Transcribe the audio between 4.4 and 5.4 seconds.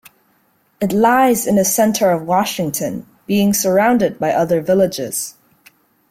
villages.